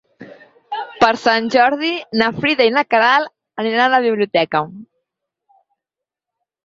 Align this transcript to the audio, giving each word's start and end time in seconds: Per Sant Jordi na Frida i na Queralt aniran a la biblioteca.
Per 1.03 1.09
Sant 1.23 1.49
Jordi 1.55 1.91
na 2.21 2.31
Frida 2.39 2.67
i 2.69 2.73
na 2.77 2.85
Queralt 2.95 3.63
aniran 3.65 3.85
a 3.89 3.93
la 3.99 4.03
biblioteca. 4.07 4.63